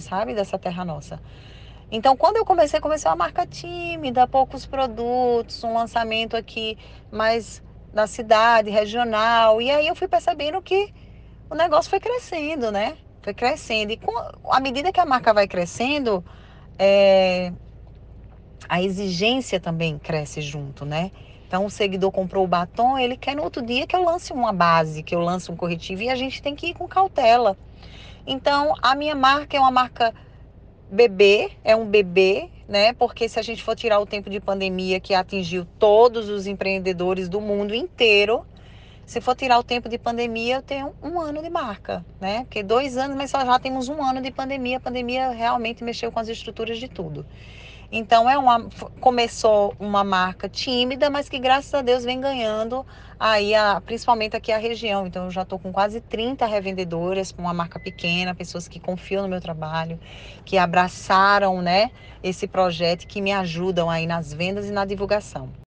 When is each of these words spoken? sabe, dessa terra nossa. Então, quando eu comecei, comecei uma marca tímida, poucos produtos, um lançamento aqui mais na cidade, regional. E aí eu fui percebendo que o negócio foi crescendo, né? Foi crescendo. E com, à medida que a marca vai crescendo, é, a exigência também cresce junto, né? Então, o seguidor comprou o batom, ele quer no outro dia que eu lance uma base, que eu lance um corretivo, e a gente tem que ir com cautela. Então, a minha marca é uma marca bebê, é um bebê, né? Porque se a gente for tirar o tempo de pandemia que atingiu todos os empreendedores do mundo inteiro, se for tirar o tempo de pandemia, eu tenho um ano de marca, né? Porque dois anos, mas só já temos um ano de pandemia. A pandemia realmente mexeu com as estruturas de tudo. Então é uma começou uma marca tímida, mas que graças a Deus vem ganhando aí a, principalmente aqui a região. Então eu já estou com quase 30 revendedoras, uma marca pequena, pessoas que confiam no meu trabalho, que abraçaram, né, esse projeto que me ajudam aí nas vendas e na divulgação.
sabe, 0.00 0.34
dessa 0.34 0.58
terra 0.58 0.84
nossa. 0.84 1.20
Então, 1.90 2.16
quando 2.16 2.36
eu 2.36 2.44
comecei, 2.44 2.80
comecei 2.80 3.10
uma 3.10 3.16
marca 3.16 3.46
tímida, 3.46 4.26
poucos 4.26 4.64
produtos, 4.64 5.62
um 5.64 5.74
lançamento 5.74 6.36
aqui 6.36 6.78
mais 7.10 7.62
na 7.92 8.06
cidade, 8.06 8.70
regional. 8.70 9.60
E 9.60 9.70
aí 9.70 9.86
eu 9.88 9.96
fui 9.96 10.06
percebendo 10.06 10.62
que 10.62 10.92
o 11.50 11.54
negócio 11.54 11.90
foi 11.90 11.98
crescendo, 11.98 12.70
né? 12.70 12.96
Foi 13.22 13.34
crescendo. 13.34 13.92
E 13.92 13.96
com, 13.96 14.12
à 14.50 14.60
medida 14.60 14.92
que 14.92 15.00
a 15.00 15.04
marca 15.04 15.34
vai 15.34 15.48
crescendo, 15.48 16.24
é, 16.78 17.52
a 18.68 18.80
exigência 18.80 19.58
também 19.58 19.98
cresce 19.98 20.40
junto, 20.40 20.84
né? 20.84 21.10
Então, 21.46 21.66
o 21.66 21.70
seguidor 21.70 22.12
comprou 22.12 22.44
o 22.44 22.46
batom, 22.46 22.96
ele 22.96 23.16
quer 23.16 23.34
no 23.34 23.42
outro 23.42 23.60
dia 23.60 23.84
que 23.84 23.96
eu 23.96 24.04
lance 24.04 24.32
uma 24.32 24.52
base, 24.52 25.02
que 25.02 25.12
eu 25.12 25.20
lance 25.20 25.50
um 25.50 25.56
corretivo, 25.56 26.02
e 26.02 26.08
a 26.08 26.14
gente 26.14 26.40
tem 26.40 26.54
que 26.54 26.68
ir 26.68 26.74
com 26.74 26.86
cautela. 26.86 27.58
Então, 28.26 28.74
a 28.82 28.94
minha 28.94 29.14
marca 29.14 29.56
é 29.56 29.60
uma 29.60 29.70
marca 29.70 30.14
bebê, 30.90 31.52
é 31.64 31.74
um 31.74 31.86
bebê, 31.86 32.50
né? 32.68 32.92
Porque 32.92 33.28
se 33.28 33.38
a 33.38 33.42
gente 33.42 33.62
for 33.62 33.76
tirar 33.76 33.98
o 34.00 34.06
tempo 34.06 34.28
de 34.28 34.40
pandemia 34.40 35.00
que 35.00 35.14
atingiu 35.14 35.66
todos 35.78 36.28
os 36.28 36.46
empreendedores 36.46 37.28
do 37.28 37.40
mundo 37.40 37.74
inteiro, 37.74 38.44
se 39.06 39.20
for 39.20 39.34
tirar 39.34 39.58
o 39.58 39.64
tempo 39.64 39.88
de 39.88 39.98
pandemia, 39.98 40.56
eu 40.56 40.62
tenho 40.62 40.94
um 41.02 41.18
ano 41.18 41.42
de 41.42 41.50
marca, 41.50 42.04
né? 42.20 42.44
Porque 42.44 42.62
dois 42.62 42.96
anos, 42.96 43.16
mas 43.16 43.30
só 43.30 43.44
já 43.44 43.58
temos 43.58 43.88
um 43.88 44.02
ano 44.02 44.20
de 44.20 44.30
pandemia. 44.30 44.76
A 44.76 44.80
pandemia 44.80 45.30
realmente 45.30 45.82
mexeu 45.82 46.12
com 46.12 46.20
as 46.20 46.28
estruturas 46.28 46.78
de 46.78 46.88
tudo. 46.88 47.26
Então 47.92 48.30
é 48.30 48.38
uma 48.38 48.68
começou 49.00 49.74
uma 49.78 50.04
marca 50.04 50.48
tímida, 50.48 51.10
mas 51.10 51.28
que 51.28 51.40
graças 51.40 51.74
a 51.74 51.82
Deus 51.82 52.04
vem 52.04 52.20
ganhando 52.20 52.86
aí 53.18 53.52
a, 53.54 53.80
principalmente 53.80 54.36
aqui 54.36 54.52
a 54.52 54.58
região. 54.58 55.06
Então 55.06 55.24
eu 55.24 55.30
já 55.30 55.42
estou 55.42 55.58
com 55.58 55.72
quase 55.72 56.00
30 56.00 56.46
revendedoras, 56.46 57.34
uma 57.36 57.52
marca 57.52 57.80
pequena, 57.80 58.34
pessoas 58.34 58.68
que 58.68 58.78
confiam 58.78 59.22
no 59.22 59.28
meu 59.28 59.40
trabalho, 59.40 59.98
que 60.44 60.56
abraçaram, 60.56 61.60
né, 61.60 61.90
esse 62.22 62.46
projeto 62.46 63.06
que 63.08 63.20
me 63.20 63.32
ajudam 63.32 63.90
aí 63.90 64.06
nas 64.06 64.32
vendas 64.32 64.68
e 64.68 64.72
na 64.72 64.84
divulgação. 64.84 65.52